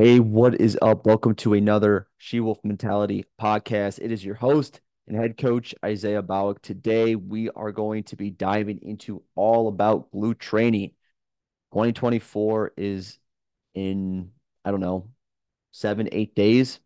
Hey, 0.00 0.20
what 0.20 0.60
is 0.60 0.78
up? 0.80 1.06
Welcome 1.06 1.34
to 1.34 1.54
another 1.54 2.06
She 2.18 2.38
Wolf 2.38 2.60
Mentality 2.62 3.24
podcast. 3.40 3.98
It 4.00 4.12
is 4.12 4.24
your 4.24 4.36
host 4.36 4.80
and 5.08 5.16
head 5.16 5.36
coach, 5.36 5.74
Isaiah 5.84 6.22
Bowick. 6.22 6.62
Today, 6.62 7.16
we 7.16 7.50
are 7.50 7.72
going 7.72 8.04
to 8.04 8.14
be 8.14 8.30
diving 8.30 8.78
into 8.82 9.24
all 9.34 9.66
about 9.66 10.12
glute 10.12 10.38
training. 10.38 10.90
2024 11.72 12.74
is 12.76 13.18
in, 13.74 14.30
I 14.64 14.70
don't 14.70 14.78
know, 14.78 15.10
seven, 15.72 16.08
eight 16.12 16.36
days. 16.36 16.78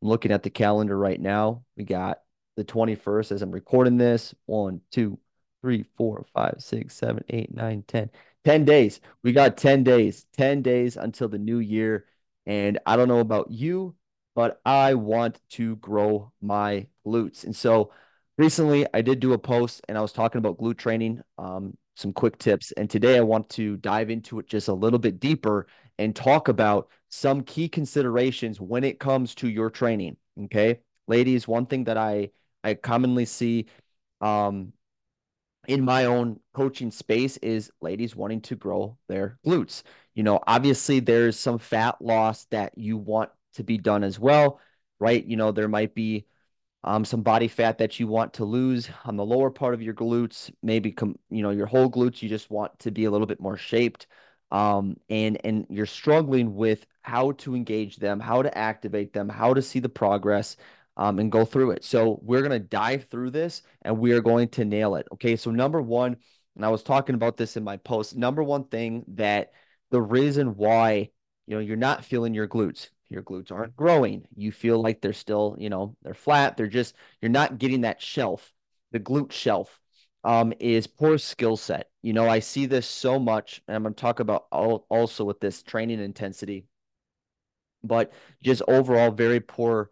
I'm 0.00 0.06
looking 0.06 0.30
at 0.30 0.44
the 0.44 0.50
calendar 0.50 0.96
right 0.96 1.20
now. 1.20 1.64
We 1.76 1.82
got 1.82 2.20
the 2.56 2.62
21st 2.62 3.32
as 3.32 3.42
I'm 3.42 3.50
recording 3.50 3.96
this. 3.96 4.36
One, 4.46 4.82
two, 4.92 5.18
three, 5.62 5.84
four, 5.96 6.26
five, 6.32 6.58
six, 6.58 6.94
seven, 6.94 7.24
eight, 7.28 7.52
nine, 7.52 7.82
10. 7.88 8.08
10 8.44 8.64
days. 8.64 9.00
We 9.22 9.32
got 9.32 9.56
10 9.56 9.84
days, 9.84 10.26
10 10.32 10.62
days 10.62 10.96
until 10.96 11.28
the 11.28 11.38
new 11.38 11.58
year. 11.58 12.06
And 12.46 12.78
I 12.86 12.96
don't 12.96 13.08
know 13.08 13.20
about 13.20 13.50
you, 13.50 13.94
but 14.34 14.60
I 14.64 14.94
want 14.94 15.40
to 15.50 15.76
grow 15.76 16.32
my 16.40 16.86
glutes. 17.06 17.44
And 17.44 17.54
so 17.54 17.92
recently 18.38 18.86
I 18.94 19.02
did 19.02 19.20
do 19.20 19.32
a 19.32 19.38
post 19.38 19.82
and 19.88 19.96
I 19.96 20.00
was 20.00 20.12
talking 20.12 20.38
about 20.38 20.58
glute 20.58 20.78
training, 20.78 21.20
um, 21.38 21.76
some 21.96 22.12
quick 22.12 22.38
tips. 22.38 22.72
And 22.72 22.90
today 22.90 23.16
I 23.18 23.22
want 23.22 23.48
to 23.50 23.76
dive 23.76 24.10
into 24.10 24.38
it 24.38 24.48
just 24.48 24.68
a 24.68 24.74
little 24.74 24.98
bit 24.98 25.20
deeper 25.20 25.66
and 25.98 26.16
talk 26.16 26.48
about 26.48 26.88
some 27.10 27.42
key 27.42 27.68
considerations 27.68 28.60
when 28.60 28.82
it 28.84 28.98
comes 28.98 29.34
to 29.36 29.48
your 29.48 29.70
training. 29.70 30.16
Okay. 30.44 30.80
Ladies, 31.08 31.46
one 31.46 31.66
thing 31.66 31.84
that 31.84 31.96
I 31.96 32.30
I 32.64 32.74
commonly 32.74 33.24
see 33.24 33.66
um, 34.20 34.72
in 35.68 35.84
my 35.84 36.06
own 36.06 36.40
coaching 36.54 36.90
space 36.90 37.36
is 37.38 37.70
ladies 37.80 38.16
wanting 38.16 38.40
to 38.42 38.56
grow 38.56 38.96
their 39.08 39.38
glutes. 39.46 39.82
You 40.14 40.22
know, 40.22 40.40
obviously 40.46 41.00
there's 41.00 41.38
some 41.38 41.58
fat 41.58 42.00
loss 42.00 42.44
that 42.46 42.76
you 42.76 42.96
want 42.96 43.30
to 43.54 43.64
be 43.64 43.78
done 43.78 44.04
as 44.04 44.18
well, 44.18 44.60
right? 44.98 45.24
You 45.24 45.36
know, 45.36 45.52
there 45.52 45.68
might 45.68 45.94
be 45.94 46.26
um, 46.84 47.04
some 47.04 47.22
body 47.22 47.48
fat 47.48 47.78
that 47.78 48.00
you 48.00 48.06
want 48.08 48.34
to 48.34 48.44
lose 48.44 48.90
on 49.04 49.16
the 49.16 49.24
lower 49.24 49.50
part 49.50 49.74
of 49.74 49.82
your 49.82 49.94
glutes, 49.94 50.50
maybe 50.62 50.94
you 51.30 51.42
know 51.42 51.50
your 51.50 51.66
whole 51.66 51.90
glutes. 51.90 52.22
You 52.22 52.28
just 52.28 52.50
want 52.50 52.76
to 52.80 52.90
be 52.90 53.04
a 53.04 53.10
little 53.10 53.26
bit 53.26 53.40
more 53.40 53.56
shaped, 53.56 54.08
um, 54.50 54.96
and 55.08 55.38
and 55.44 55.66
you're 55.70 55.86
struggling 55.86 56.54
with 56.54 56.86
how 57.02 57.32
to 57.32 57.54
engage 57.54 57.96
them, 57.98 58.18
how 58.18 58.42
to 58.42 58.58
activate 58.58 59.12
them, 59.12 59.28
how 59.28 59.54
to 59.54 59.62
see 59.62 59.78
the 59.78 59.88
progress 59.88 60.56
um, 60.96 61.18
and 61.18 61.32
go 61.32 61.44
through 61.44 61.72
it. 61.72 61.84
So 61.84 62.20
we're 62.22 62.40
going 62.40 62.50
to 62.50 62.58
dive 62.58 63.06
through 63.10 63.30
this 63.30 63.62
and 63.82 63.98
we 63.98 64.12
are 64.12 64.20
going 64.20 64.48
to 64.50 64.64
nail 64.64 64.96
it. 64.96 65.06
Okay. 65.14 65.36
So, 65.36 65.50
number 65.50 65.80
one, 65.80 66.16
and 66.56 66.64
I 66.64 66.68
was 66.68 66.82
talking 66.82 67.14
about 67.14 67.36
this 67.36 67.56
in 67.56 67.64
my 67.64 67.78
post, 67.78 68.16
number 68.16 68.42
one 68.42 68.64
thing 68.64 69.04
that 69.08 69.52
the 69.90 70.02
reason 70.02 70.56
why, 70.56 71.10
you 71.46 71.54
know, 71.54 71.60
you're 71.60 71.76
not 71.76 72.04
feeling 72.04 72.34
your 72.34 72.48
glutes, 72.48 72.90
your 73.08 73.22
glutes 73.22 73.50
aren't 73.50 73.76
growing. 73.76 74.26
You 74.36 74.52
feel 74.52 74.80
like 74.82 75.00
they're 75.00 75.12
still, 75.12 75.56
you 75.58 75.70
know, 75.70 75.96
they're 76.02 76.14
flat. 76.14 76.56
They're 76.56 76.66
just, 76.66 76.94
you're 77.20 77.30
not 77.30 77.58
getting 77.58 77.82
that 77.82 78.02
shelf, 78.02 78.52
the 78.90 79.00
glute 79.00 79.32
shelf. 79.32 79.78
Um, 80.24 80.52
is 80.60 80.86
poor 80.86 81.18
skill 81.18 81.56
set. 81.56 81.90
You 82.00 82.12
know, 82.12 82.28
I 82.28 82.38
see 82.38 82.66
this 82.66 82.86
so 82.86 83.18
much, 83.18 83.60
and 83.66 83.74
I'm 83.74 83.82
going 83.82 83.92
to 83.92 84.00
talk 84.00 84.20
about 84.20 84.46
all, 84.52 84.86
also 84.88 85.24
with 85.24 85.40
this 85.40 85.64
training 85.64 85.98
intensity, 85.98 86.66
but 87.82 88.12
just 88.40 88.62
overall 88.68 89.10
very 89.10 89.40
poor 89.40 89.90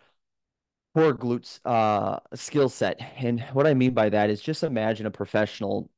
poor 0.94 1.14
glutes 1.14 1.60
uh 1.64 2.19
skill 2.34 2.69
set. 2.69 3.00
And 3.16 3.41
what 3.52 3.66
I 3.66 3.74
mean 3.74 3.94
by 3.94 4.08
that 4.10 4.30
is 4.30 4.41
just 4.41 4.62
imagine 4.62 5.06
a 5.06 5.10
professional, 5.10 5.91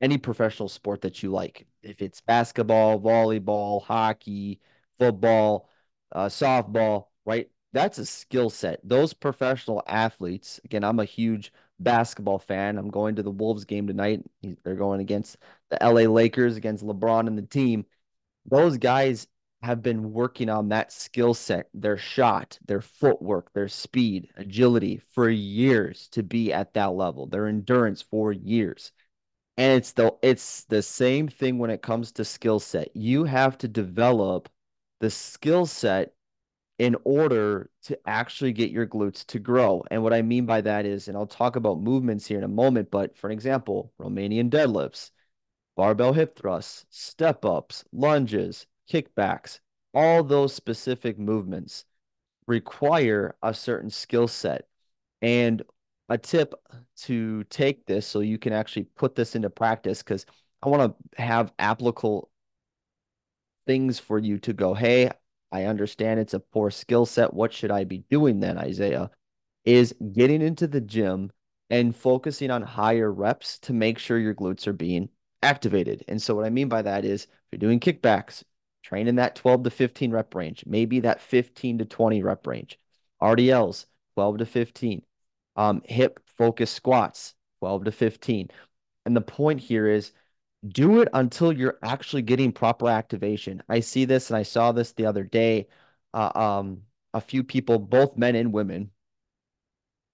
any 0.00 0.18
professional 0.18 0.68
sport 0.68 1.02
that 1.02 1.22
you 1.22 1.30
like. 1.32 1.66
If 1.82 2.02
it's 2.02 2.20
basketball, 2.22 3.00
volleyball, 3.00 3.82
hockey, 3.84 4.60
football, 4.98 5.70
uh, 6.12 6.26
softball, 6.26 7.08
right? 7.26 7.50
That's 7.72 7.98
a 7.98 8.06
skill 8.06 8.50
set. 8.50 8.80
Those 8.84 9.12
professional 9.14 9.82
athletes, 9.86 10.60
again, 10.64 10.84
I'm 10.84 11.00
a 11.00 11.04
huge 11.04 11.52
basketball 11.80 12.38
fan. 12.38 12.78
I'm 12.78 12.90
going 12.90 13.16
to 13.16 13.22
the 13.22 13.30
Wolves 13.30 13.64
game 13.64 13.86
tonight. 13.86 14.22
They're 14.64 14.76
going 14.76 15.00
against 15.00 15.36
the 15.70 15.82
LA 15.82 16.02
Lakers, 16.02 16.56
against 16.56 16.84
LeBron 16.84 17.26
and 17.26 17.36
the 17.38 17.42
team. 17.42 17.86
Those 18.46 18.78
guys 18.78 19.26
have 19.66 19.82
been 19.82 20.12
working 20.12 20.48
on 20.48 20.68
that 20.70 20.92
skill 20.92 21.34
set, 21.34 21.68
their 21.74 21.98
shot, 21.98 22.58
their 22.66 22.80
footwork, 22.80 23.52
their 23.52 23.68
speed, 23.68 24.30
agility 24.36 24.98
for 25.12 25.28
years 25.28 26.08
to 26.10 26.22
be 26.22 26.52
at 26.52 26.74
that 26.74 26.92
level, 26.94 27.26
their 27.26 27.46
endurance 27.48 28.02
for 28.02 28.32
years. 28.32 28.92
And 29.58 29.78
it's 29.78 29.92
the 29.92 30.14
it's 30.22 30.64
the 30.64 30.82
same 30.82 31.28
thing 31.28 31.58
when 31.58 31.70
it 31.70 31.82
comes 31.82 32.12
to 32.12 32.24
skill 32.24 32.60
set. 32.60 32.94
You 32.96 33.24
have 33.24 33.58
to 33.58 33.68
develop 33.68 34.48
the 35.00 35.10
skill 35.10 35.66
set 35.66 36.14
in 36.78 36.96
order 37.04 37.70
to 37.84 37.98
actually 38.06 38.52
get 38.52 38.70
your 38.70 38.86
glutes 38.86 39.24
to 39.26 39.38
grow. 39.38 39.82
And 39.90 40.02
what 40.02 40.12
I 40.12 40.22
mean 40.22 40.46
by 40.46 40.60
that 40.62 40.86
is, 40.86 41.08
and 41.08 41.16
I'll 41.16 41.26
talk 41.26 41.56
about 41.56 41.80
movements 41.80 42.26
here 42.26 42.38
in 42.38 42.44
a 42.44 42.48
moment, 42.48 42.90
but 42.90 43.16
for 43.16 43.28
an 43.28 43.32
example, 43.32 43.92
Romanian 44.00 44.50
deadlifts, 44.50 45.10
barbell 45.76 46.12
hip 46.12 46.36
thrusts, 46.38 46.86
step 46.90 47.44
ups, 47.44 47.84
lunges, 47.92 48.66
kickbacks, 48.90 49.60
all 49.94 50.22
those 50.22 50.54
specific 50.54 51.18
movements 51.18 51.84
require 52.46 53.36
a 53.42 53.54
certain 53.54 53.90
skill 53.90 54.28
set. 54.28 54.66
And 55.22 55.62
a 56.08 56.18
tip 56.18 56.54
to 56.96 57.44
take 57.44 57.86
this 57.86 58.06
so 58.06 58.20
you 58.20 58.38
can 58.38 58.52
actually 58.52 58.84
put 58.96 59.14
this 59.14 59.34
into 59.34 59.50
practice 59.50 60.02
because 60.02 60.24
I 60.62 60.68
want 60.68 60.96
to 61.16 61.22
have 61.22 61.52
applicable 61.58 62.30
things 63.66 63.98
for 63.98 64.18
you 64.18 64.38
to 64.38 64.52
go, 64.52 64.74
hey, 64.74 65.10
I 65.52 65.64
understand 65.64 66.20
it's 66.20 66.34
a 66.34 66.40
poor 66.40 66.70
skill 66.70 67.06
set. 67.06 67.34
What 67.34 67.52
should 67.52 67.70
I 67.70 67.84
be 67.84 67.98
doing 68.10 68.40
then, 68.40 68.58
Isaiah? 68.58 69.10
Is 69.64 69.94
getting 70.12 70.42
into 70.42 70.66
the 70.66 70.80
gym 70.80 71.32
and 71.70 71.94
focusing 71.94 72.50
on 72.50 72.62
higher 72.62 73.12
reps 73.12 73.58
to 73.60 73.72
make 73.72 73.98
sure 73.98 74.18
your 74.18 74.34
glutes 74.34 74.66
are 74.66 74.72
being 74.72 75.08
activated. 75.42 76.04
And 76.08 76.22
so, 76.22 76.34
what 76.34 76.44
I 76.44 76.50
mean 76.50 76.68
by 76.68 76.82
that 76.82 77.04
is 77.04 77.24
if 77.24 77.30
you're 77.52 77.58
doing 77.58 77.80
kickbacks, 77.80 78.44
train 78.86 79.08
in 79.08 79.16
that 79.16 79.34
12 79.34 79.64
to 79.64 79.70
15 79.70 80.12
rep 80.12 80.34
range, 80.34 80.64
maybe 80.64 81.00
that 81.00 81.20
15 81.20 81.78
to 81.78 81.84
20 81.84 82.22
rep 82.22 82.46
range. 82.46 82.78
RDLs, 83.20 83.86
12 84.14 84.38
to 84.38 84.46
15. 84.46 85.02
Um, 85.56 85.82
hip 85.84 86.20
focus 86.38 86.70
squats, 86.70 87.34
12 87.60 87.84
to 87.84 87.92
15. 87.92 88.48
And 89.04 89.16
the 89.16 89.20
point 89.20 89.60
here 89.60 89.88
is 89.88 90.12
do 90.68 91.00
it 91.00 91.08
until 91.12 91.52
you're 91.52 91.78
actually 91.82 92.22
getting 92.22 92.52
proper 92.52 92.88
activation. 92.88 93.62
I 93.68 93.80
see 93.80 94.04
this 94.04 94.30
and 94.30 94.36
I 94.36 94.44
saw 94.44 94.70
this 94.70 94.92
the 94.92 95.06
other 95.06 95.24
day. 95.24 95.68
Uh, 96.14 96.30
um, 96.34 96.82
a 97.12 97.20
few 97.20 97.42
people, 97.42 97.78
both 97.78 98.16
men 98.16 98.36
and 98.36 98.52
women, 98.52 98.90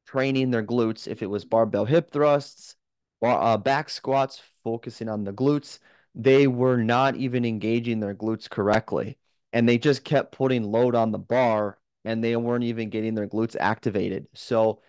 training 0.06 0.50
their 0.50 0.65
glutes. 0.65 1.06
If 1.06 1.22
it 1.22 1.27
was 1.28 1.44
barbell 1.44 1.84
hip 1.84 2.10
thrusts, 2.10 2.77
uh, 3.22 3.59
back 3.59 3.91
squats, 3.91 4.41
focusing 4.65 5.09
on 5.09 5.25
the 5.25 5.33
glutes, 5.33 5.78
they 6.14 6.46
were 6.46 6.76
not 6.76 7.16
even 7.16 7.44
engaging 7.44 8.00
their 8.00 8.14
glutes 8.14 8.48
correctly. 8.48 9.18
And 9.52 9.68
they 9.68 9.78
just 9.78 10.04
kept 10.04 10.32
putting 10.32 10.62
load 10.64 10.94
on 10.94 11.12
the 11.12 11.18
bar 11.18 11.78
and 12.04 12.22
they 12.22 12.36
weren't 12.36 12.64
even 12.64 12.90
getting 12.90 13.14
their 13.14 13.28
glutes 13.28 13.56
activated. 13.58 14.26
So, 14.34 14.80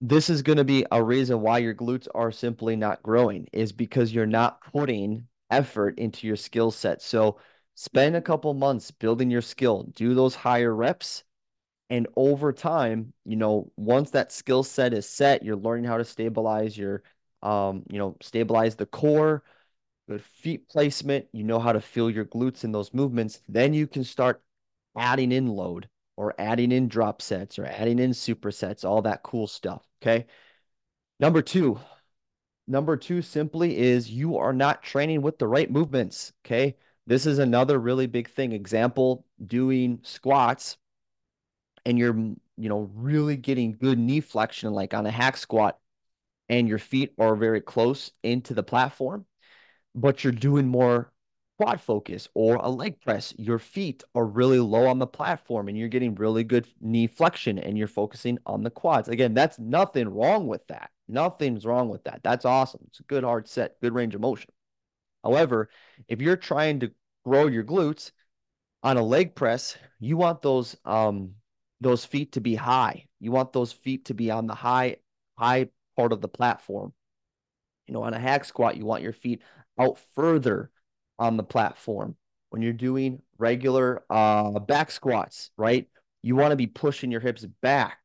this 0.00 0.28
is 0.28 0.42
going 0.42 0.58
to 0.58 0.64
be 0.64 0.84
a 0.90 1.02
reason 1.02 1.40
why 1.40 1.58
your 1.58 1.74
glutes 1.74 2.08
are 2.14 2.32
simply 2.32 2.74
not 2.76 3.02
growing, 3.02 3.46
is 3.52 3.72
because 3.72 4.12
you're 4.12 4.26
not 4.26 4.60
putting 4.60 5.26
effort 5.50 5.98
into 5.98 6.26
your 6.26 6.36
skill 6.36 6.70
set. 6.70 7.00
So, 7.02 7.38
spend 7.74 8.16
a 8.16 8.20
couple 8.22 8.52
months 8.54 8.90
building 8.90 9.30
your 9.30 9.42
skill, 9.42 9.84
do 9.94 10.14
those 10.14 10.34
higher 10.34 10.74
reps. 10.74 11.24
And 11.90 12.08
over 12.16 12.52
time, 12.52 13.12
you 13.24 13.36
know, 13.36 13.70
once 13.76 14.10
that 14.10 14.32
skill 14.32 14.62
set 14.62 14.94
is 14.94 15.08
set, 15.08 15.44
you're 15.44 15.56
learning 15.56 15.84
how 15.84 15.98
to 15.98 16.04
stabilize 16.04 16.76
your, 16.76 17.02
um, 17.42 17.84
you 17.90 17.98
know, 17.98 18.16
stabilize 18.22 18.76
the 18.76 18.86
core, 18.86 19.42
good 20.08 20.22
feet 20.22 20.68
placement, 20.68 21.26
you 21.32 21.44
know 21.44 21.58
how 21.58 21.72
to 21.72 21.80
feel 21.80 22.10
your 22.10 22.24
glutes 22.24 22.64
in 22.64 22.72
those 22.72 22.92
movements, 22.92 23.40
then 23.48 23.72
you 23.72 23.86
can 23.86 24.04
start 24.04 24.42
adding 24.96 25.32
in 25.32 25.46
load 25.46 25.88
or 26.16 26.34
adding 26.38 26.72
in 26.72 26.88
drop 26.88 27.22
sets 27.22 27.58
or 27.58 27.64
adding 27.64 27.98
in 27.98 28.10
supersets, 28.10 28.84
all 28.84 29.02
that 29.02 29.22
cool 29.22 29.46
stuff. 29.46 29.86
Okay. 30.02 30.26
Number 31.20 31.40
two, 31.40 31.78
number 32.66 32.96
two 32.96 33.22
simply 33.22 33.78
is 33.78 34.10
you 34.10 34.36
are 34.38 34.52
not 34.52 34.82
training 34.82 35.22
with 35.22 35.38
the 35.38 35.48
right 35.48 35.70
movements. 35.70 36.32
Okay. 36.44 36.76
This 37.06 37.26
is 37.26 37.38
another 37.38 37.78
really 37.78 38.06
big 38.06 38.28
thing. 38.28 38.52
Example, 38.52 39.24
doing 39.44 40.00
squats 40.02 40.76
and 41.84 41.98
you're, 41.98 42.14
you 42.14 42.68
know, 42.68 42.90
really 42.94 43.36
getting 43.36 43.72
good 43.72 43.98
knee 43.98 44.20
flexion, 44.20 44.72
like 44.72 44.94
on 44.94 45.06
a 45.06 45.10
hack 45.10 45.36
squat, 45.36 45.78
and 46.48 46.68
your 46.68 46.78
feet 46.78 47.12
are 47.18 47.34
very 47.34 47.60
close 47.60 48.12
into 48.22 48.54
the 48.54 48.62
platform 48.62 49.26
but 49.94 50.24
you're 50.24 50.32
doing 50.32 50.66
more 50.66 51.12
quad 51.58 51.80
focus 51.80 52.28
or 52.34 52.56
a 52.56 52.68
leg 52.68 53.00
press, 53.00 53.34
your 53.38 53.58
feet 53.58 54.02
are 54.14 54.24
really 54.24 54.58
low 54.58 54.86
on 54.86 54.98
the 54.98 55.06
platform 55.06 55.68
and 55.68 55.78
you're 55.78 55.88
getting 55.88 56.14
really 56.14 56.44
good 56.44 56.66
knee 56.80 57.06
flexion 57.06 57.58
and 57.58 57.78
you're 57.78 57.86
focusing 57.86 58.38
on 58.46 58.62
the 58.62 58.70
quads. 58.70 59.08
Again, 59.08 59.34
that's 59.34 59.58
nothing 59.58 60.08
wrong 60.08 60.46
with 60.46 60.66
that. 60.68 60.90
Nothing's 61.08 61.66
wrong 61.66 61.88
with 61.88 62.04
that. 62.04 62.20
That's 62.22 62.44
awesome. 62.44 62.80
It's 62.88 63.00
a 63.00 63.04
good 63.04 63.22
hard 63.22 63.46
set, 63.48 63.80
good 63.80 63.94
range 63.94 64.14
of 64.14 64.20
motion. 64.20 64.50
However, 65.22 65.68
if 66.08 66.20
you're 66.20 66.36
trying 66.36 66.80
to 66.80 66.92
grow 67.24 67.46
your 67.46 67.64
glutes 67.64 68.10
on 68.82 68.96
a 68.96 69.02
leg 69.02 69.34
press, 69.34 69.76
you 70.00 70.16
want 70.16 70.42
those 70.42 70.76
um 70.84 71.34
those 71.80 72.04
feet 72.04 72.32
to 72.32 72.40
be 72.40 72.54
high. 72.54 73.06
You 73.20 73.30
want 73.30 73.52
those 73.52 73.72
feet 73.72 74.06
to 74.06 74.14
be 74.14 74.30
on 74.30 74.46
the 74.46 74.54
high 74.54 74.96
high 75.36 75.68
part 75.96 76.12
of 76.12 76.20
the 76.20 76.28
platform. 76.28 76.92
You 77.86 77.94
know, 77.94 78.02
on 78.02 78.14
a 78.14 78.18
hack 78.18 78.44
squat, 78.44 78.76
you 78.76 78.84
want 78.84 79.02
your 79.02 79.12
feet 79.12 79.42
out 79.78 79.98
further 80.14 80.70
on 81.18 81.36
the 81.36 81.42
platform. 81.42 82.16
When 82.50 82.62
you're 82.62 82.72
doing 82.72 83.22
regular 83.38 84.04
uh 84.10 84.58
back 84.60 84.90
squats, 84.90 85.50
right? 85.56 85.88
You 86.22 86.36
want 86.36 86.52
to 86.52 86.56
be 86.56 86.66
pushing 86.66 87.10
your 87.10 87.20
hips 87.20 87.44
back 87.62 87.98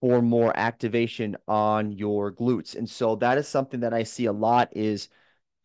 for 0.00 0.20
more 0.22 0.52
activation 0.56 1.36
on 1.46 1.92
your 1.92 2.32
glutes. 2.32 2.76
And 2.76 2.88
so 2.88 3.16
that 3.16 3.38
is 3.38 3.46
something 3.48 3.80
that 3.80 3.94
I 3.94 4.02
see 4.02 4.26
a 4.26 4.32
lot 4.32 4.76
is 4.76 5.08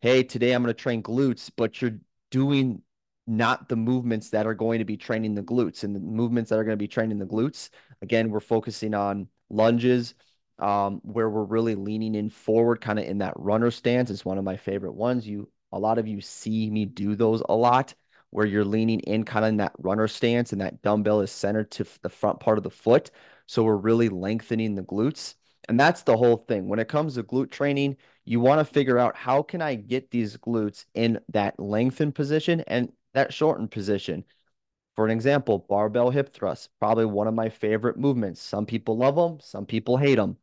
hey, 0.00 0.22
today 0.22 0.52
I'm 0.52 0.62
going 0.62 0.74
to 0.74 0.80
train 0.80 1.02
glutes, 1.02 1.50
but 1.56 1.82
you're 1.82 1.98
doing 2.30 2.82
not 3.26 3.68
the 3.68 3.76
movements 3.76 4.30
that 4.30 4.46
are 4.46 4.54
going 4.54 4.78
to 4.78 4.84
be 4.84 4.96
training 4.96 5.34
the 5.34 5.42
glutes 5.42 5.84
and 5.84 5.94
the 5.94 6.00
movements 6.00 6.50
that 6.50 6.58
are 6.58 6.64
going 6.64 6.76
to 6.76 6.82
be 6.82 6.88
training 6.88 7.18
the 7.18 7.26
glutes. 7.26 7.68
Again, 8.00 8.30
we're 8.30 8.40
focusing 8.40 8.94
on 8.94 9.28
lunges, 9.50 10.14
um, 10.58 11.00
where 11.04 11.28
we're 11.28 11.44
really 11.44 11.74
leaning 11.74 12.14
in 12.14 12.30
forward, 12.30 12.80
kind 12.80 12.98
of 12.98 13.04
in 13.04 13.18
that 13.18 13.34
runner 13.36 13.70
stance. 13.70 14.10
It's 14.10 14.24
one 14.24 14.38
of 14.38 14.44
my 14.44 14.56
favorite 14.56 14.94
ones. 14.94 15.26
You, 15.26 15.48
a 15.72 15.78
lot 15.78 15.98
of 15.98 16.06
you 16.06 16.20
see 16.20 16.70
me 16.70 16.84
do 16.84 17.14
those 17.14 17.42
a 17.48 17.54
lot, 17.54 17.94
where 18.30 18.46
you're 18.46 18.64
leaning 18.64 19.00
in 19.00 19.24
kind 19.24 19.44
of 19.44 19.50
in 19.50 19.56
that 19.58 19.72
runner 19.78 20.08
stance 20.08 20.52
and 20.52 20.60
that 20.60 20.82
dumbbell 20.82 21.20
is 21.20 21.30
centered 21.30 21.70
to 21.72 21.86
the 22.02 22.08
front 22.08 22.40
part 22.40 22.58
of 22.58 22.64
the 22.64 22.70
foot. 22.70 23.10
So 23.46 23.64
we're 23.64 23.76
really 23.76 24.08
lengthening 24.08 24.74
the 24.74 24.82
glutes. 24.82 25.34
And 25.68 25.78
that's 25.78 26.02
the 26.02 26.16
whole 26.16 26.36
thing. 26.36 26.68
When 26.68 26.78
it 26.78 26.88
comes 26.88 27.14
to 27.14 27.22
glute 27.22 27.50
training, 27.50 27.96
you 28.24 28.40
want 28.40 28.58
to 28.58 28.64
figure 28.64 28.98
out 28.98 29.16
how 29.16 29.42
can 29.42 29.62
I 29.62 29.74
get 29.74 30.10
these 30.10 30.36
glutes 30.36 30.84
in 30.94 31.20
that 31.30 31.58
lengthened 31.58 32.14
position 32.14 32.62
and 32.66 32.92
that 33.14 33.32
shortened 33.32 33.70
position. 33.70 34.24
For 34.96 35.04
an 35.04 35.10
example, 35.10 35.64
barbell 35.68 36.10
hip 36.10 36.34
thrust, 36.34 36.70
probably 36.80 37.06
one 37.06 37.28
of 37.28 37.34
my 37.34 37.48
favorite 37.48 37.98
movements. 37.98 38.40
Some 38.42 38.66
people 38.66 38.96
love 38.96 39.16
them, 39.16 39.38
some 39.40 39.64
people 39.64 39.96
hate 39.96 40.16
them. 40.16 40.36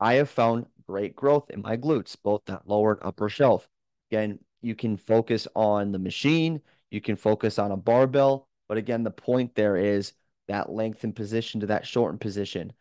I 0.00 0.14
have 0.14 0.30
found 0.30 0.66
great 0.86 1.16
growth 1.16 1.50
in 1.50 1.62
my 1.62 1.76
glutes, 1.76 2.16
both 2.20 2.44
that 2.46 2.66
lower 2.68 2.92
and 2.92 3.02
upper 3.02 3.28
shelf. 3.28 3.68
Again, 4.10 4.38
you 4.62 4.74
can 4.74 4.96
focus 4.96 5.46
on 5.54 5.92
the 5.92 5.98
machine, 5.98 6.60
you 6.90 7.00
can 7.00 7.16
focus 7.16 7.58
on 7.58 7.72
a 7.72 7.76
barbell, 7.76 8.48
but 8.68 8.78
again, 8.78 9.02
the 9.04 9.10
point 9.10 9.54
there 9.54 9.76
is 9.76 10.12
that 10.48 10.70
lengthened 10.70 11.16
position 11.16 11.60
to 11.60 11.66
that 11.66 11.86
shortened 11.86 12.20
position. 12.20 12.72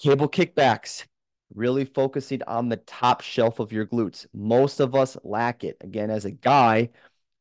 Cable 0.00 0.28
kickbacks, 0.28 1.06
really 1.54 1.84
focusing 1.84 2.42
on 2.46 2.68
the 2.68 2.78
top 2.78 3.20
shelf 3.20 3.58
of 3.58 3.72
your 3.72 3.86
glutes. 3.86 4.26
Most 4.32 4.80
of 4.80 4.94
us 4.94 5.16
lack 5.24 5.62
it. 5.64 5.76
Again, 5.80 6.10
as 6.10 6.24
a 6.24 6.30
guy, 6.30 6.90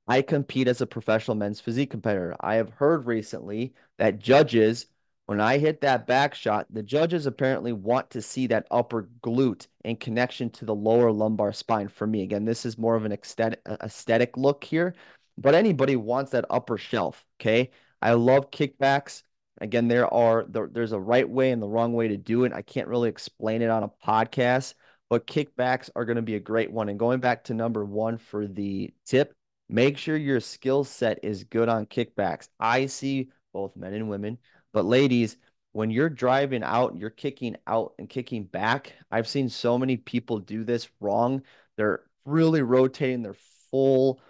I 0.08 0.22
compete 0.22 0.68
as 0.68 0.82
a 0.82 0.88
professional 0.88 1.36
men's 1.36 1.60
physique 1.60 1.92
competitor. 1.92 2.36
I 2.40 2.56
have 2.56 2.70
heard 2.72 3.06
recently 3.06 3.74
that 3.98 4.20
judges, 4.20 4.88
when 5.26 5.40
I 5.40 5.58
hit 5.58 5.82
that 5.82 6.06
back 6.06 6.36
shot, 6.36 6.68
the 6.70 6.84
judges 6.84 7.26
apparently 7.26 7.72
want 7.72 8.10
to 8.12 8.22
see 8.22 8.48
that 8.48 8.68
upper 8.70 9.10
glute 9.22 9.68
in 9.86 9.96
connection 9.96 10.50
to 10.52 10.66
the 10.66 10.76
lower 10.76 11.12
lumbar 11.12 11.54
spine. 11.54 11.88
For 11.88 12.06
me, 12.06 12.24
again, 12.24 12.44
this 12.44 12.66
is 12.66 12.78
more 12.78 12.96
of 12.96 13.06
an 13.06 13.14
aesthetic, 13.14 14.38
look 14.38 14.64
here, 14.64 14.96
but 15.38 15.56
anybody 15.56 15.96
wants 15.96 16.32
that 16.32 16.46
upper 16.50 16.78
shelf. 16.78 17.26
Okay. 17.40 17.72
I 18.02 18.14
love 18.14 18.52
kickbacks. 18.52 19.24
Again, 19.62 19.88
there 19.88 20.14
are 20.14 20.46
there's 20.50 20.92
a 20.92 21.00
right 21.00 21.30
way 21.30 21.52
and 21.52 21.62
the 21.62 21.70
wrong 21.70 21.94
way 21.94 22.10
to 22.10 22.18
do 22.18 22.44
it. 22.44 22.52
I 22.52 22.62
can't 22.62 22.90
really 22.90 23.08
explain 23.08 23.62
it 23.62 23.70
on 23.70 23.84
a 23.84 23.92
podcast, 24.06 24.74
but 25.10 25.26
kickbacks 25.26 25.90
are 25.96 26.04
going 26.04 26.18
to 26.18 26.22
be 26.22 26.36
a 26.36 26.40
great 26.40 26.70
one. 26.70 26.90
And 26.90 27.00
going 27.00 27.22
back 27.22 27.46
to 27.46 27.54
number 27.54 27.86
one 27.86 28.18
for 28.18 28.46
the 28.46 28.94
tip, 29.06 29.34
make 29.70 29.98
sure 29.98 30.18
your 30.18 30.42
skill 30.42 30.84
set 30.84 31.20
is 31.24 31.46
good 31.46 31.70
on 31.70 31.86
kickbacks. 31.86 32.50
I 32.60 32.88
see 32.88 33.30
both 33.54 33.78
men 33.78 33.94
and 33.94 34.10
women, 34.10 34.38
but 34.74 34.86
ladies, 34.86 35.38
when 35.72 35.90
you're 35.92 36.10
driving 36.10 36.64
out, 36.64 36.98
you're 36.98 37.10
kicking 37.10 37.56
out 37.68 37.94
and 37.98 38.10
kicking 38.10 38.44
back. 38.44 38.94
I've 39.12 39.28
seen 39.28 39.50
so 39.50 39.78
many 39.78 39.98
people 39.98 40.40
do 40.40 40.64
this 40.64 40.90
wrong. 41.00 41.44
They're 41.78 42.04
really 42.26 42.62
rotating 42.62 43.24
their 43.24 43.36
full, 43.72 44.22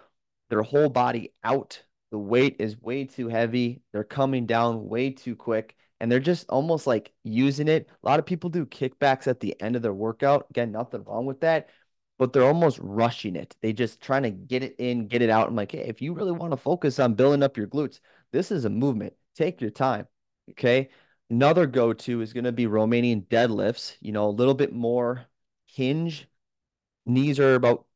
their 0.50 0.62
whole 0.62 0.88
body 0.88 1.32
out 1.42 1.82
the 2.10 2.18
weight 2.18 2.56
is 2.60 2.80
way 2.80 3.04
too 3.06 3.26
heavy. 3.26 3.82
They're 3.92 4.04
coming 4.04 4.46
down 4.46 4.88
way 4.88 5.10
too 5.10 5.34
quick 5.34 5.74
and 5.98 6.12
they're 6.12 6.20
just 6.20 6.48
almost 6.48 6.86
like 6.86 7.12
using 7.24 7.66
it. 7.66 7.88
A 7.90 8.06
lot 8.06 8.20
of 8.20 8.26
people 8.26 8.50
do 8.50 8.64
kickbacks 8.66 9.26
at 9.26 9.40
the 9.40 9.60
end 9.60 9.74
of 9.74 9.82
their 9.82 9.92
workout. 9.92 10.46
Again, 10.50 10.70
nothing 10.70 11.02
wrong 11.02 11.26
with 11.26 11.40
that, 11.40 11.70
but 12.18 12.32
they're 12.32 12.44
almost 12.44 12.78
rushing 12.80 13.34
it. 13.34 13.56
They 13.62 13.72
just 13.72 14.00
trying 14.00 14.22
to 14.22 14.30
get 14.30 14.62
it 14.62 14.76
in, 14.78 15.08
get 15.08 15.22
it 15.22 15.30
out. 15.30 15.48
I'm 15.48 15.56
like, 15.56 15.72
hey, 15.72 15.88
if 15.88 16.00
you 16.00 16.12
really 16.12 16.30
want 16.30 16.52
to 16.52 16.56
focus 16.56 17.00
on 17.00 17.14
building 17.14 17.42
up 17.42 17.56
your 17.56 17.66
glutes, 17.66 17.98
this 18.32 18.52
is 18.52 18.64
a 18.64 18.70
movement. 18.70 19.14
Take 19.34 19.60
your 19.60 19.70
time. 19.70 20.06
Okay. 20.50 20.90
Another 21.30 21.66
go 21.66 21.92
to 21.92 22.20
is 22.20 22.32
going 22.32 22.44
to 22.44 22.52
be 22.52 22.66
Romanian 22.66 23.26
deadlifts, 23.26 23.96
you 24.00 24.12
know, 24.12 24.28
a 24.28 24.30
little 24.30 24.54
bit 24.54 24.72
more 24.72 25.26
hinge. 25.66 26.28
Knees 27.06 27.40
are 27.40 27.54
about 27.54 27.86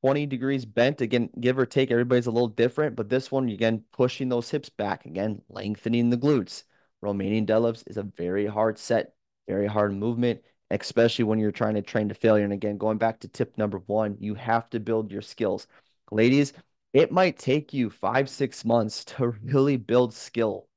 20 0.00 0.26
degrees 0.26 0.64
bent. 0.64 1.00
Again, 1.00 1.30
give 1.40 1.58
or 1.58 1.66
take, 1.66 1.90
everybody's 1.90 2.26
a 2.26 2.30
little 2.32 2.48
different, 2.48 2.96
but 2.96 3.08
this 3.08 3.30
one, 3.32 3.48
again, 3.48 3.84
pushing 3.92 4.28
those 4.28 4.50
hips 4.50 4.68
back, 4.68 5.06
again, 5.06 5.42
lengthening 5.48 6.10
the 6.10 6.18
glutes. 6.18 6.64
Romanian 7.02 7.46
deadlifts 7.46 7.84
is 7.88 7.96
a 7.96 8.02
very 8.02 8.46
hard 8.46 8.78
set, 8.78 9.14
very 9.48 9.66
hard 9.66 9.94
movement, 9.94 10.42
especially 10.70 11.24
when 11.24 11.38
you're 11.38 11.52
trying 11.52 11.74
to 11.74 11.82
train 11.82 12.08
to 12.08 12.14
failure. 12.14 12.44
And 12.44 12.52
again, 12.52 12.78
going 12.78 12.98
back 12.98 13.20
to 13.20 13.28
tip 13.28 13.56
number 13.58 13.78
one, 13.86 14.16
you 14.20 14.34
have 14.34 14.70
to 14.70 14.80
build 14.80 15.12
your 15.12 15.22
skills. 15.22 15.66
Ladies, 16.10 16.52
it 16.92 17.12
might 17.12 17.38
take 17.38 17.72
you 17.72 17.90
five, 17.90 18.28
six 18.30 18.64
months 18.64 19.04
to 19.06 19.28
really 19.44 19.76
build 19.76 20.14
skill 20.14 20.68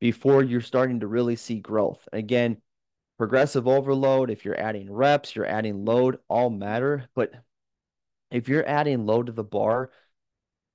before 0.00 0.42
you're 0.42 0.60
starting 0.60 1.00
to 1.00 1.06
really 1.06 1.36
see 1.36 1.58
growth. 1.58 2.08
Again, 2.12 2.58
progressive 3.18 3.66
overload, 3.66 4.30
if 4.30 4.44
you're 4.44 4.58
adding 4.58 4.92
reps, 4.92 5.34
you're 5.34 5.46
adding 5.46 5.84
load, 5.84 6.18
all 6.28 6.50
matter. 6.50 7.08
But 7.14 7.32
if 8.30 8.48
you're 8.48 8.68
adding 8.68 9.06
load 9.06 9.26
to 9.26 9.32
the 9.32 9.44
bar 9.44 9.90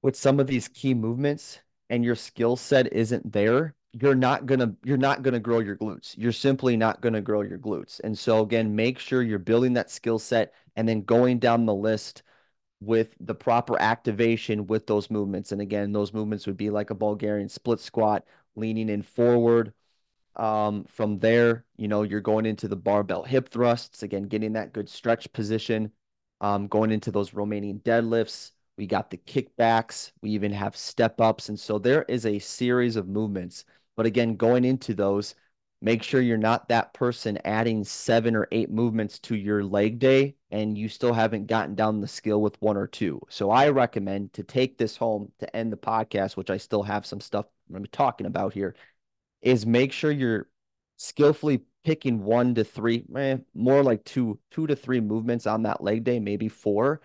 with 0.02 0.16
some 0.16 0.40
of 0.40 0.48
these 0.48 0.68
key 0.68 0.94
movements 0.94 1.60
and 1.90 2.04
your 2.04 2.16
skill 2.16 2.56
set 2.56 2.92
isn't 2.94 3.32
there, 3.32 3.76
you're 3.94 4.16
not 4.16 4.46
gonna 4.48 4.76
you're 4.84 4.98
not 4.98 5.22
gonna 5.22 5.40
grow 5.40 5.60
your 5.60 5.78
glutes. 5.78 6.16
You're 6.18 6.32
simply 6.32 6.76
not 6.76 7.02
gonna 7.02 7.22
grow 7.22 7.42
your 7.42 7.60
glutes. 7.60 8.00
And 8.04 8.18
so 8.18 8.42
again, 8.42 8.76
make 8.76 8.98
sure 9.00 9.22
you're 9.22 9.40
building 9.40 9.74
that 9.74 9.92
skill 9.92 10.18
set 10.20 10.54
and 10.76 10.90
then 10.90 11.04
going 11.04 11.40
down 11.40 11.66
the 11.66 11.76
list 11.76 12.24
with 12.82 13.16
the 13.20 13.36
proper 13.36 13.80
activation 13.80 14.68
with 14.68 14.88
those 14.88 15.10
movements. 15.10 15.52
And 15.52 15.62
again, 15.62 15.94
those 15.94 16.14
movements 16.14 16.48
would 16.48 16.58
be 16.58 16.70
like 16.70 16.90
a 16.90 16.96
Bulgarian 16.96 17.50
split 17.50 17.80
squat, 17.80 18.26
leaning 18.56 18.90
in 18.90 19.02
forward. 19.02 19.74
Um, 20.36 20.86
from 20.86 21.20
there, 21.20 21.66
you 21.78 21.88
know, 21.88 22.02
you're 22.02 22.22
going 22.22 22.46
into 22.46 22.68
the 22.68 22.76
barbell 22.76 23.24
hip 23.24 23.50
thrusts, 23.50 24.02
again, 24.02 24.24
getting 24.24 24.54
that 24.54 24.74
good 24.74 24.90
stretch 24.90 25.32
position 25.32 25.92
um, 26.42 26.68
going 26.68 26.92
into 26.92 27.10
those 27.10 27.32
Romanian 27.32 27.82
deadlifts. 27.82 28.52
We 28.78 28.86
got 28.86 29.10
the 29.10 29.18
kickbacks. 29.18 30.12
We 30.22 30.32
even 30.32 30.52
have 30.52 30.76
step 30.76 31.22
ups. 31.22 31.50
And 31.50 31.60
so 31.60 31.80
there 31.80 32.04
is 32.04 32.26
a 32.26 32.40
series 32.40 32.96
of 32.96 33.08
movements. 33.08 33.66
But 33.96 34.06
again, 34.06 34.36
going 34.36 34.66
into 34.66 34.94
those, 34.94 35.36
make 35.84 36.02
sure 36.02 36.22
you're 36.22 36.38
not 36.38 36.70
that 36.70 36.94
person 36.94 37.38
adding 37.44 37.84
seven 37.84 38.38
or 38.38 38.48
eight 38.54 38.72
movements 38.72 39.20
to 39.20 39.36
your 39.36 39.66
leg 39.66 40.00
day 40.00 40.34
and 40.50 40.78
you 40.78 40.88
still 40.88 41.14
haven't 41.14 41.46
gotten 41.46 41.76
down 41.76 42.00
the 42.00 42.08
skill 42.08 42.42
with 42.42 42.60
one 42.62 42.78
or 42.78 42.88
two. 42.88 43.20
So 43.28 43.52
I 43.52 43.68
recommend 43.68 44.32
to 44.34 44.44
take 44.44 44.78
this 44.78 44.96
home 44.96 45.30
to 45.40 45.54
end 45.54 45.74
the 45.74 45.78
podcast, 45.78 46.38
which 46.38 46.50
I 46.50 46.56
still 46.56 46.84
have 46.84 47.06
some 47.06 47.20
stuff 47.20 47.48
I'm 47.76 47.86
talking 47.88 48.28
about 48.28 48.54
here, 48.54 48.76
is 49.42 49.66
make 49.66 49.92
sure 49.92 50.10
you're 50.10 50.48
skillfully 50.96 51.64
picking 51.84 52.24
one 52.24 52.56
to 52.56 52.64
three, 52.64 53.04
eh, 53.18 53.40
more 53.54 53.84
like 53.84 54.06
two, 54.06 54.40
two 54.52 54.66
to 54.68 54.78
three 54.78 55.02
movements 55.02 55.46
on 55.46 55.64
that 55.64 55.84
leg 55.84 56.06
day, 56.06 56.18
maybe 56.18 56.48
four, 56.48 57.02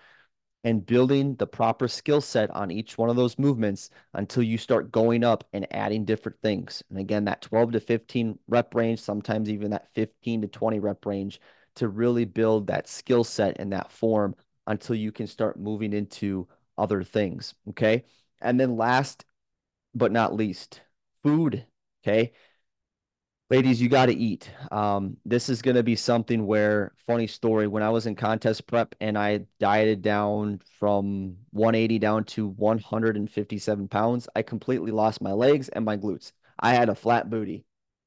and 0.65 0.85
building 0.85 1.35
the 1.37 1.47
proper 1.47 1.87
skill 1.89 2.21
set 2.21 2.51
on 2.51 2.71
each 2.71 2.99
one 2.99 3.09
of 3.09 3.17
those 3.17 3.39
movements 3.39 3.91
until 4.15 4.43
you 4.43 4.59
start 4.59 4.91
going 4.91 5.23
up 5.25 5.45
and 5.53 5.67
adding 5.73 6.05
different 6.05 6.39
things. 6.43 6.83
And 6.91 6.99
again, 6.99 7.25
that 7.27 7.43
12 7.43 7.73
to 7.73 7.81
15 7.81 8.39
rep 8.49 8.75
range, 8.75 9.01
sometimes 9.01 9.49
even 9.49 9.71
that 9.71 9.89
15 9.95 10.43
to 10.43 10.49
20 10.49 10.81
rep 10.81 11.07
range 11.07 11.41
to 11.77 11.89
really 11.89 12.25
build 12.25 12.67
that 12.67 12.89
skill 12.89 13.25
set 13.25 13.57
and 13.61 13.73
that 13.73 13.93
form 13.93 14.35
until 14.67 14.97
you 14.97 15.13
can 15.13 15.27
start 15.27 15.59
moving 15.59 15.93
into 15.93 16.49
other 16.77 17.03
things. 17.03 17.55
Okay. 17.71 18.05
And 18.41 18.59
then 18.59 18.77
last 18.77 19.25
but 19.95 20.13
not 20.13 20.35
least, 20.35 20.83
food. 21.23 21.65
Okay 22.05 22.33
ladies, 23.51 23.81
you 23.81 23.89
got 23.89 24.07
to 24.07 24.15
eat. 24.15 24.51
Um, 24.71 25.17
this 25.25 25.49
is 25.49 25.63
going 25.63 25.77
to 25.77 25.83
be 25.83 25.97
something 25.97 26.47
where, 26.47 26.93
funny 27.07 27.27
story, 27.27 27.67
when 27.67 27.83
I 27.83 27.91
was 27.91 28.07
in 28.07 28.15
contest 28.15 28.67
prep 28.67 28.95
and 29.01 29.17
I 29.17 29.47
dieted 29.59 30.03
down 30.03 30.61
from 30.79 31.37
180 31.51 31.99
down 31.99 32.25
to 32.25 32.49
157 32.49 33.89
pounds, 33.89 34.29
I 34.37 34.43
completely 34.43 34.91
lost 34.91 35.23
my 35.23 35.33
legs 35.33 35.69
and 35.69 35.85
my 35.85 35.97
glutes. 35.97 36.33
I 36.61 36.75
had 36.75 36.89
a 36.89 36.95
flat 36.95 37.31
booty. 37.31 37.65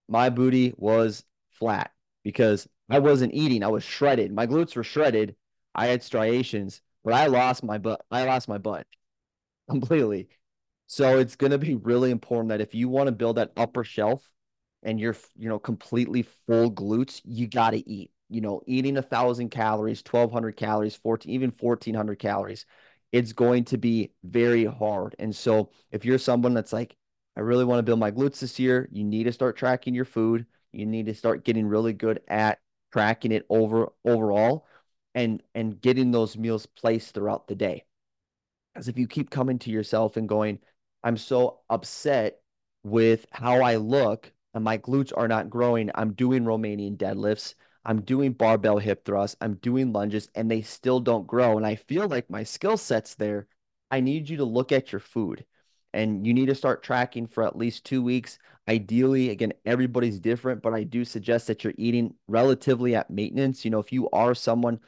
My 0.07 0.29
booty 0.29 0.73
was 0.77 1.23
flat 1.49 1.91
because 2.23 2.67
I 2.89 2.99
wasn't 2.99 3.33
eating. 3.33 3.63
I 3.63 3.67
was 3.69 3.83
shredded. 3.83 4.31
My 4.33 4.45
glutes 4.45 4.75
were 4.75 4.83
shredded. 4.83 5.35
I 5.73 5.87
had 5.87 6.03
striations, 6.03 6.81
but 7.03 7.13
I 7.13 7.27
lost 7.27 7.63
my 7.63 7.77
butt. 7.77 8.05
I 8.11 8.25
lost 8.25 8.47
my 8.47 8.57
butt 8.57 8.85
completely. 9.69 10.27
So 10.87 11.19
it's 11.19 11.37
going 11.37 11.51
to 11.51 11.57
be 11.57 11.75
really 11.75 12.11
important 12.11 12.49
that 12.49 12.59
if 12.59 12.75
you 12.75 12.89
want 12.89 13.07
to 13.07 13.13
build 13.13 13.37
that 13.37 13.53
upper 13.55 13.85
shelf 13.85 14.29
and 14.83 14.99
you're, 14.99 15.15
you 15.35 15.49
know, 15.49 15.59
completely 15.59 16.23
full 16.47 16.71
glutes, 16.71 17.21
you 17.23 17.47
got 17.47 17.71
to 17.71 17.89
eat. 17.89 18.11
You 18.29 18.41
know, 18.41 18.61
eating 18.65 18.97
a 18.97 19.01
thousand 19.01 19.49
calories, 19.49 20.01
1200 20.01 20.55
calories, 20.55 20.95
14, 20.95 21.31
even 21.33 21.53
1400 21.59 22.17
calories, 22.17 22.65
it's 23.11 23.33
going 23.33 23.65
to 23.65 23.77
be 23.77 24.13
very 24.23 24.65
hard. 24.65 25.15
And 25.19 25.35
so 25.35 25.71
if 25.91 26.05
you're 26.05 26.17
someone 26.17 26.53
that's 26.53 26.71
like, 26.71 26.95
I 27.35 27.41
really 27.41 27.65
want 27.65 27.79
to 27.79 27.83
build 27.83 27.99
my 27.99 28.11
glutes 28.11 28.39
this 28.39 28.59
year, 28.59 28.87
you 28.91 29.03
need 29.03 29.25
to 29.25 29.33
start 29.33 29.57
tracking 29.57 29.93
your 29.93 30.05
food. 30.05 30.45
You 30.71 30.85
need 30.85 31.07
to 31.07 31.13
start 31.13 31.43
getting 31.43 31.67
really 31.67 31.93
good 31.93 32.21
at 32.27 32.59
tracking 32.93 33.31
it 33.31 33.45
over 33.49 33.91
overall 34.05 34.67
and 35.15 35.41
and 35.55 35.79
getting 35.81 36.11
those 36.11 36.37
meals 36.37 36.65
placed 36.65 37.13
throughout 37.13 37.47
the 37.47 37.55
day. 37.55 37.83
As 38.75 38.87
if 38.87 38.97
you 38.97 39.07
keep 39.07 39.29
coming 39.29 39.59
to 39.59 39.69
yourself 39.69 40.17
and 40.17 40.27
going, 40.29 40.59
I'm 41.03 41.17
so 41.17 41.59
upset 41.69 42.39
with 42.83 43.25
how 43.31 43.61
I 43.61 43.75
look 43.75 44.31
and 44.53 44.63
my 44.63 44.77
glutes 44.77 45.11
are 45.15 45.27
not 45.27 45.49
growing. 45.49 45.89
I'm 45.95 46.13
doing 46.13 46.43
Romanian 46.43 46.97
deadlifts. 46.97 47.55
I'm 47.85 48.01
doing 48.01 48.33
barbell 48.33 48.77
hip 48.77 49.05
thrusts. 49.05 49.37
I'm 49.41 49.55
doing 49.55 49.91
lunges 49.93 50.29
and 50.35 50.49
they 50.49 50.61
still 50.61 50.99
don't 50.99 51.27
grow. 51.27 51.57
And 51.57 51.65
I 51.65 51.75
feel 51.75 52.07
like 52.07 52.29
my 52.29 52.43
skill 52.43 52.77
set's 52.77 53.15
there. 53.15 53.47
I 53.89 53.99
need 54.01 54.29
you 54.29 54.37
to 54.37 54.45
look 54.45 54.71
at 54.71 54.91
your 54.91 54.99
food 54.99 55.45
and 55.93 56.25
you 56.25 56.33
need 56.33 56.45
to 56.47 56.55
start 56.55 56.83
tracking 56.83 57.27
for 57.27 57.43
at 57.43 57.57
least 57.57 57.85
two 57.85 58.01
weeks. 58.01 58.37
Ideally, 58.67 59.29
again, 59.29 59.53
everybody's 59.65 60.19
different, 60.19 60.61
but 60.61 60.73
I 60.73 60.83
do 60.83 61.03
suggest 61.03 61.47
that 61.47 61.63
you're 61.63 61.73
eating 61.77 62.13
relatively 62.27 62.95
at 62.95 63.09
maintenance. 63.09 63.65
You 63.65 63.71
know, 63.71 63.79
if 63.79 63.91
you 63.91 64.09
are 64.11 64.33
someone 64.35 64.79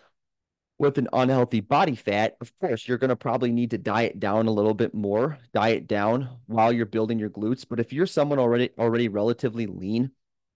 with 0.80 0.98
an 0.98 1.08
unhealthy 1.13 1.62
body 1.62 1.96
fat, 1.96 2.36
of 2.42 2.51
course, 2.60 2.88
you're 2.88 2.98
going 2.98 3.10
to 3.10 3.15
probably 3.15 3.51
need 3.51 3.72
to 3.72 3.77
diet 3.77 4.20
down 4.20 4.48
a 4.48 4.51
little 4.51 4.74
bit 4.74 4.94
more, 4.94 5.38
diet 5.53 5.88
down 5.88 6.30
while 6.48 6.74
you're 6.74 6.86
building 6.86 7.20
your 7.20 7.30
glutes. 7.30 7.65
But 7.68 7.80
if 7.80 7.94
you're 7.94 8.08
someone 8.08 8.39
already 8.39 8.70
already 8.77 9.08
relatively 9.08 9.68
lean, 9.68 10.12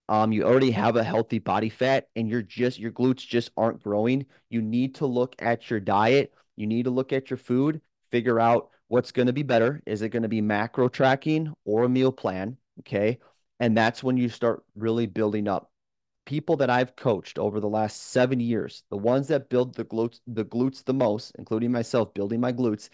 um, 0.09 0.31
you 0.31 0.43
already 0.43 0.71
have 0.71 0.95
a 0.95 1.03
healthy 1.03 1.39
body 1.39 1.69
fat 1.69 2.07
and 2.15 2.29
you're 2.29 2.41
just 2.41 2.79
your 2.79 2.91
glutes 2.91 3.27
just 3.27 3.51
aren't 3.57 3.83
growing, 3.83 4.25
you 4.49 4.61
need 4.61 4.95
to 4.95 5.05
look 5.05 5.35
at 5.39 5.69
your 5.69 5.79
diet. 5.79 6.33
You 6.55 6.65
need 6.65 6.83
to 6.83 6.91
look 6.91 7.13
at 7.13 7.29
your 7.29 7.37
food, 7.37 7.81
figure 8.11 8.39
out 8.39 8.69
what's 8.87 9.11
going 9.11 9.27
to 9.27 9.33
be 9.33 9.43
better. 9.43 9.81
Is 9.85 10.01
it 10.01 10.09
going 10.09 10.23
to 10.23 10.29
be 10.29 10.41
macro 10.41 10.89
tracking 10.89 11.53
or 11.65 11.83
a 11.83 11.89
meal 11.89 12.11
plan? 12.11 12.57
Okay. 12.79 13.19
And 13.59 13.77
that's 13.77 14.03
when 14.03 14.17
you 14.17 14.29
start 14.29 14.63
really 14.75 15.05
building 15.05 15.47
up. 15.47 15.71
People 16.27 16.57
that 16.57 16.69
I've 16.69 16.95
coached 16.95 17.39
over 17.39 17.59
the 17.59 17.69
last 17.69 18.03
seven 18.11 18.39
years, 18.39 18.83
the 18.91 18.97
ones 18.97 19.29
that 19.29 19.49
build 19.49 19.75
the 19.75 19.85
glutes, 19.85 20.21
the 20.27 20.45
glutes 20.45 20.85
the 20.85 20.93
most, 20.93 21.33
including 21.39 21.71
myself, 21.73 22.13
building 22.13 22.41
my 22.41 22.53
glutes, 22.53 22.89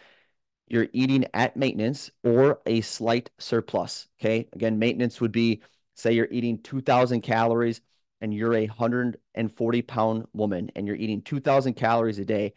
you're 0.67 0.87
eating 0.93 1.25
at 1.33 1.57
maintenance 1.57 2.11
or 2.23 2.61
a 2.65 2.81
slight 2.81 3.29
surplus. 3.39 4.07
Okay. 4.21 4.47
Again, 4.53 4.79
maintenance 4.79 5.21
would 5.21 5.31
be 5.31 5.61
say 5.95 6.13
you're 6.13 6.29
eating 6.31 6.59
2000 6.61 7.21
calories 7.21 7.81
and 8.21 8.33
you're 8.33 8.55
a 8.55 8.67
140 8.67 9.81
pound 9.83 10.27
woman 10.33 10.71
and 10.75 10.87
you're 10.87 10.95
eating 10.95 11.21
2000 11.21 11.73
calories 11.75 12.19
a 12.19 12.25
day 12.25 12.53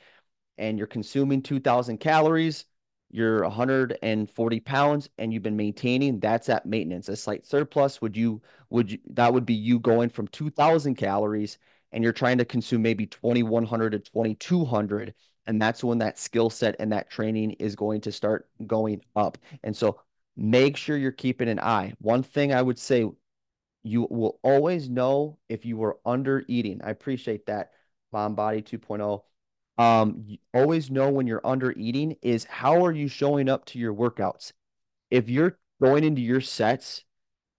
and 0.59 0.79
you're 0.79 0.87
consuming 0.87 1.43
2000 1.43 1.99
calories 1.99 2.67
you're 3.11 3.43
140 3.43 4.61
pounds 4.61 5.09
and 5.19 5.33
you've 5.33 5.43
been 5.43 5.57
maintaining 5.57 6.19
that's 6.21 6.49
at 6.49 6.67
maintenance 6.67 7.09
a 7.09 7.17
slight 7.17 7.47
surplus. 7.47 8.01
Would 8.03 8.17
you 8.17 8.43
would 8.71 8.93
you 8.93 8.99
that 9.11 9.33
would 9.33 9.47
be 9.47 9.55
you 9.55 9.79
going 9.79 10.09
from 10.09 10.29
2000 10.29 10.95
calories 10.97 11.59
and 11.93 12.03
you're 12.03 12.13
trying 12.13 12.39
to 12.39 12.45
consume 12.45 12.83
maybe 12.83 13.07
2100 13.07 13.91
to 13.93 13.99
2200 14.01 15.15
and 15.47 15.63
that's 15.63 15.85
when 15.85 15.99
that 15.99 16.19
skill 16.19 16.51
set 16.51 16.75
and 16.81 16.93
that 16.93 17.11
training 17.11 17.53
is 17.53 17.77
going 17.77 18.01
to 18.03 18.13
start 18.13 18.49
going 18.67 19.01
up. 19.15 19.39
And 19.63 19.77
so 19.77 20.01
make 20.37 20.77
sure 20.77 20.97
you're 20.97 21.13
keeping 21.13 21.49
an 21.49 21.61
eye. 21.61 21.95
One 22.01 22.23
thing 22.23 22.53
i 22.53 22.61
would 22.61 22.79
say 22.79 23.07
you 23.85 24.09
will 24.11 24.41
always 24.43 24.89
know 24.89 25.39
if 25.49 25.65
you 25.65 25.77
were 25.77 25.99
under 26.05 26.45
eating. 26.49 26.81
I 26.83 26.91
appreciate 26.91 27.47
that 27.47 27.71
mom 28.13 28.35
body 28.35 28.63
2.0 28.63 29.23
um, 29.79 30.39
always 30.55 30.91
know 30.91 31.11
when 31.11 31.27
you're 31.27 31.47
under 31.47 31.73
eating 31.73 32.17
is 32.23 32.45
how 32.45 32.85
are 32.85 32.93
you 32.93 33.09
showing 33.09 33.49
up 33.49 33.65
to 33.67 33.79
your 33.79 33.95
workouts? 33.95 34.53
If 35.11 35.29
you're 35.29 35.59
going 35.83 36.05
into 36.05 36.23
your 36.23 36.41
sets 36.41 37.05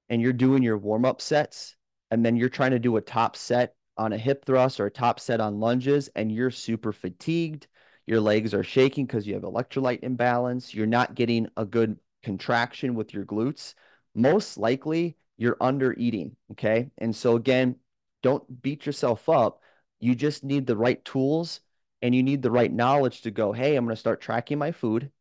and 0.10 0.22
you're 0.22 0.34
doing 0.34 0.64
your 0.64 0.78
warm 0.78 1.06
up 1.06 1.22
sets, 1.22 1.76
and 2.10 2.26
then 2.26 2.36
you're 2.36 2.50
trying 2.50 2.72
to 2.72 2.80
do 2.80 2.98
a 2.98 3.02
top 3.02 3.36
set 3.36 3.76
on 3.98 4.14
a 4.14 4.18
hip 4.18 4.46
thrust 4.46 4.80
or 4.80 4.86
a 4.86 4.92
top 4.92 5.20
set 5.20 5.42
on 5.42 5.60
lunges, 5.60 6.10
and 6.16 6.32
you're 6.32 6.52
super 6.52 6.92
fatigued, 6.94 7.68
your 8.06 8.22
legs 8.22 8.54
are 8.54 8.64
shaking 8.64 9.06
because 9.06 9.28
you 9.28 9.34
have 9.34 9.44
electrolyte 9.44 10.00
imbalance, 10.04 10.74
you're 10.74 10.88
not 10.88 11.16
getting 11.16 11.48
a 11.58 11.66
good 11.66 11.98
contraction 12.24 12.96
with 12.96 13.14
your 13.14 13.26
glutes, 13.26 13.74
most 14.16 14.58
likely 14.58 15.18
you're 15.38 15.58
under 15.62 15.94
eating. 15.94 16.36
Okay. 16.52 16.90
And 16.98 17.16
so, 17.16 17.36
again, 17.36 17.76
don't 18.24 18.62
beat 18.62 18.86
yourself 18.86 19.28
up. 19.30 19.62
You 20.00 20.16
just 20.16 20.44
need 20.44 20.66
the 20.66 20.78
right 20.78 21.04
tools 21.06 21.60
and 22.02 22.14
you 22.14 22.24
need 22.24 22.42
the 22.42 22.52
right 22.52 22.72
knowledge 22.72 23.22
to 23.22 23.32
go, 23.32 23.52
hey, 23.52 23.76
I'm 23.76 23.86
going 23.86 23.96
to 23.96 24.00
start 24.00 24.22
tracking 24.22 24.58
my 24.58 24.72
food. 24.72 25.12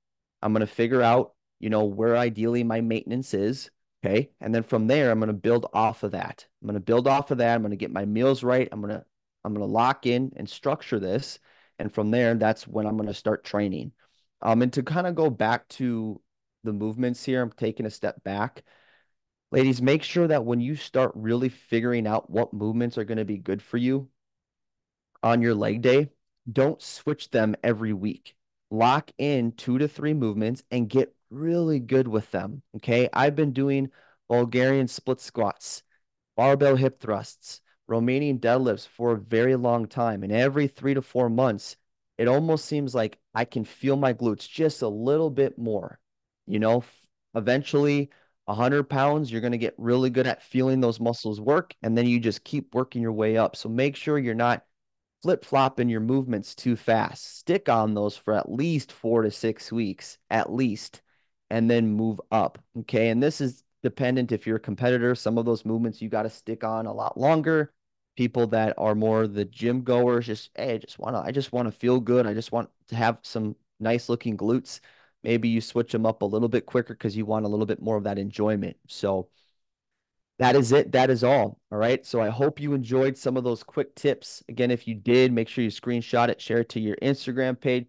I'm 0.42 0.52
going 0.52 0.60
to 0.60 0.66
figure 0.66 1.02
out, 1.02 1.34
you 1.58 1.70
know, 1.70 1.84
where 1.84 2.16
ideally 2.16 2.64
my 2.64 2.80
maintenance 2.80 3.34
is. 3.34 3.70
Okay. 4.04 4.30
And 4.40 4.54
then 4.54 4.62
from 4.62 4.86
there, 4.86 5.10
I'm 5.10 5.18
going 5.18 5.28
to 5.28 5.32
build 5.32 5.66
off 5.72 6.02
of 6.02 6.12
that. 6.12 6.46
I'm 6.60 6.66
going 6.66 6.74
to 6.74 6.80
build 6.80 7.08
off 7.08 7.30
of 7.30 7.38
that. 7.38 7.54
I'm 7.54 7.62
going 7.62 7.70
to 7.70 7.76
get 7.76 7.90
my 7.90 8.04
meals 8.04 8.42
right. 8.42 8.68
I'm 8.70 8.80
going 8.80 8.92
to, 8.92 9.04
I'm 9.44 9.54
going 9.54 9.66
to 9.66 9.72
lock 9.72 10.06
in 10.06 10.32
and 10.36 10.48
structure 10.48 11.00
this. 11.00 11.38
And 11.78 11.92
from 11.92 12.10
there, 12.10 12.34
that's 12.34 12.66
when 12.68 12.86
I'm 12.86 12.96
going 12.96 13.08
to 13.08 13.14
start 13.14 13.44
training. 13.44 13.92
Um, 14.42 14.62
and 14.62 14.72
to 14.74 14.82
kind 14.82 15.06
of 15.06 15.14
go 15.14 15.30
back 15.30 15.66
to 15.68 16.20
the 16.62 16.72
movements 16.72 17.24
here, 17.24 17.42
I'm 17.42 17.52
taking 17.52 17.86
a 17.86 17.90
step 17.90 18.22
back. 18.22 18.62
Ladies, 19.50 19.80
make 19.80 20.02
sure 20.02 20.26
that 20.26 20.44
when 20.44 20.60
you 20.60 20.76
start 20.76 21.12
really 21.14 21.48
figuring 21.48 22.06
out 22.06 22.28
what 22.28 22.52
movements 22.52 22.98
are 22.98 23.04
going 23.04 23.18
to 23.18 23.24
be 23.24 23.38
good 23.38 23.62
for 23.62 23.76
you 23.78 24.08
on 25.22 25.40
your 25.40 25.54
leg 25.54 25.82
day, 25.82 26.10
don't 26.50 26.80
switch 26.80 27.30
them 27.30 27.56
every 27.62 27.92
week. 27.92 28.34
Lock 28.70 29.10
in 29.18 29.52
two 29.52 29.78
to 29.78 29.88
three 29.88 30.14
movements 30.14 30.62
and 30.70 30.88
get 30.88 31.14
really 31.30 31.80
good 31.80 32.08
with 32.08 32.30
them. 32.30 32.62
Okay. 32.76 33.08
I've 33.12 33.36
been 33.36 33.52
doing 33.52 33.90
Bulgarian 34.28 34.88
split 34.88 35.20
squats, 35.20 35.82
barbell 36.36 36.76
hip 36.76 37.00
thrusts, 37.00 37.60
Romanian 37.88 38.40
deadlifts 38.40 38.86
for 38.86 39.12
a 39.12 39.18
very 39.18 39.56
long 39.56 39.86
time. 39.86 40.22
And 40.22 40.32
every 40.32 40.66
three 40.66 40.94
to 40.94 41.02
four 41.02 41.28
months, 41.28 41.76
it 42.18 42.28
almost 42.28 42.64
seems 42.64 42.94
like 42.94 43.18
I 43.34 43.44
can 43.44 43.64
feel 43.64 43.96
my 43.96 44.12
glutes 44.14 44.48
just 44.48 44.82
a 44.82 44.88
little 44.88 45.30
bit 45.30 45.58
more. 45.58 45.98
You 46.46 46.58
know, 46.58 46.84
eventually, 47.34 48.10
100 48.46 48.84
pounds, 48.84 49.30
you're 49.30 49.40
going 49.40 49.52
to 49.52 49.58
get 49.58 49.74
really 49.76 50.10
good 50.10 50.26
at 50.26 50.42
feeling 50.42 50.80
those 50.80 51.00
muscles 51.00 51.40
work. 51.40 51.74
And 51.82 51.96
then 51.96 52.06
you 52.06 52.20
just 52.20 52.44
keep 52.44 52.74
working 52.74 53.02
your 53.02 53.12
way 53.12 53.36
up. 53.36 53.56
So 53.56 53.68
make 53.68 53.96
sure 53.96 54.18
you're 54.18 54.34
not 54.34 54.64
flip 55.22 55.44
flopping 55.44 55.88
your 55.88 56.00
movements 56.00 56.54
too 56.54 56.76
fast. 56.76 57.38
Stick 57.38 57.68
on 57.68 57.94
those 57.94 58.16
for 58.16 58.34
at 58.34 58.50
least 58.50 58.92
four 58.92 59.22
to 59.22 59.30
six 59.30 59.72
weeks, 59.72 60.18
at 60.30 60.52
least, 60.52 61.02
and 61.50 61.70
then 61.70 61.88
move 61.88 62.20
up. 62.30 62.58
Okay. 62.80 63.08
And 63.08 63.22
this 63.22 63.40
is 63.40 63.64
dependent 63.82 64.32
if 64.32 64.46
you're 64.46 64.56
a 64.56 64.60
competitor. 64.60 65.14
Some 65.14 65.38
of 65.38 65.44
those 65.44 65.64
movements 65.64 66.00
you 66.02 66.08
got 66.08 66.22
to 66.22 66.30
stick 66.30 66.64
on 66.64 66.86
a 66.86 66.92
lot 66.92 67.18
longer. 67.18 67.72
People 68.16 68.46
that 68.48 68.74
are 68.78 68.94
more 68.94 69.26
the 69.26 69.44
gym 69.44 69.82
goers, 69.82 70.26
just, 70.26 70.50
hey, 70.56 70.74
I 70.74 70.78
just 70.78 70.98
want 70.98 71.16
to, 71.16 71.20
I 71.20 71.30
just 71.30 71.52
want 71.52 71.66
to 71.66 71.72
feel 71.72 72.00
good. 72.00 72.26
I 72.26 72.32
just 72.32 72.52
want 72.52 72.70
to 72.88 72.96
have 72.96 73.18
some 73.22 73.56
nice 73.78 74.08
looking 74.08 74.36
glutes. 74.36 74.80
Maybe 75.22 75.48
you 75.48 75.60
switch 75.60 75.92
them 75.92 76.06
up 76.06 76.22
a 76.22 76.26
little 76.26 76.48
bit 76.48 76.66
quicker 76.66 76.94
because 76.94 77.16
you 77.16 77.26
want 77.26 77.44
a 77.44 77.48
little 77.48 77.66
bit 77.66 77.82
more 77.82 77.96
of 77.96 78.04
that 78.04 78.18
enjoyment. 78.18 78.76
So, 78.86 79.28
that 80.38 80.54
is 80.54 80.72
it. 80.72 80.92
That 80.92 81.10
is 81.10 81.24
all. 81.24 81.58
All 81.72 81.78
right. 81.78 82.04
So 82.04 82.20
I 82.20 82.28
hope 82.28 82.60
you 82.60 82.74
enjoyed 82.74 83.16
some 83.16 83.36
of 83.36 83.44
those 83.44 83.62
quick 83.62 83.94
tips. 83.94 84.42
Again, 84.48 84.70
if 84.70 84.86
you 84.86 84.94
did, 84.94 85.32
make 85.32 85.48
sure 85.48 85.64
you 85.64 85.70
screenshot 85.70 86.28
it, 86.28 86.40
share 86.40 86.58
it 86.58 86.68
to 86.70 86.80
your 86.80 86.96
Instagram 86.96 87.58
page, 87.58 87.86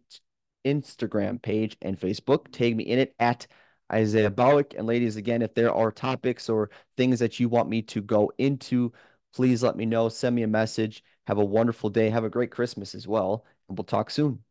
Instagram 0.65 1.41
page, 1.41 1.77
and 1.81 1.99
Facebook. 1.99 2.51
Tag 2.51 2.75
me 2.75 2.85
in 2.85 2.99
it 2.99 3.15
at 3.19 3.47
Isaiah 3.91 4.31
Bowick. 4.31 4.75
And 4.77 4.87
ladies, 4.87 5.17
again, 5.17 5.41
if 5.41 5.53
there 5.55 5.73
are 5.73 5.91
topics 5.91 6.47
or 6.49 6.69
things 6.95 7.19
that 7.19 7.39
you 7.39 7.49
want 7.49 7.69
me 7.69 7.81
to 7.83 8.01
go 8.01 8.31
into, 8.37 8.93
please 9.33 9.61
let 9.61 9.75
me 9.75 9.85
know. 9.85 10.07
Send 10.07 10.35
me 10.35 10.43
a 10.43 10.47
message. 10.47 11.03
Have 11.27 11.39
a 11.39 11.45
wonderful 11.45 11.89
day. 11.89 12.09
Have 12.09 12.23
a 12.23 12.29
great 12.29 12.51
Christmas 12.51 12.95
as 12.95 13.07
well. 13.07 13.45
And 13.67 13.77
we'll 13.77 13.83
talk 13.83 14.09
soon. 14.09 14.46